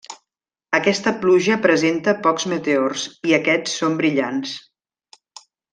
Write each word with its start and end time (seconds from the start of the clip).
Aquesta 0.77 1.13
pluja 1.25 1.57
presenta 1.65 2.15
pocs 2.25 2.49
meteors, 2.55 3.07
i 3.33 3.39
aquests 3.41 3.79
són 3.83 4.01
brillants. 4.01 4.59